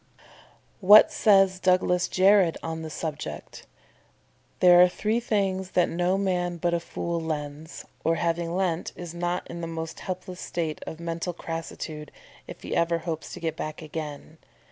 [0.79, 3.67] 'What says Douglas Jerrold on the subject?
[4.59, 9.13] "There are three things that no man but a fool lends, or, having lent, is
[9.13, 12.11] not in the most helpless state of mental crassitude
[12.47, 14.39] if he ever hopes to get back again.